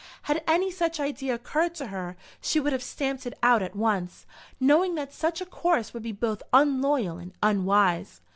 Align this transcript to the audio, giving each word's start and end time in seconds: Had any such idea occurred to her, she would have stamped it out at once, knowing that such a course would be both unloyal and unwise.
Had 0.23 0.43
any 0.47 0.71
such 0.71 0.99
idea 0.99 1.35
occurred 1.35 1.75
to 1.75 1.89
her, 1.89 2.17
she 2.41 2.59
would 2.59 2.73
have 2.73 2.81
stamped 2.81 3.27
it 3.27 3.35
out 3.43 3.61
at 3.61 3.75
once, 3.75 4.25
knowing 4.59 4.95
that 4.95 5.13
such 5.13 5.41
a 5.41 5.45
course 5.45 5.93
would 5.93 6.01
be 6.01 6.11
both 6.11 6.41
unloyal 6.51 7.19
and 7.21 7.33
unwise. 7.43 8.19